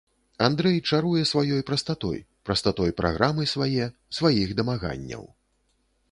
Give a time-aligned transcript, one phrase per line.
[0.45, 3.85] Андрэй чаруе сваёй прастатой, прастатой праграмы свае,
[4.21, 5.23] сваіх дамаганняў.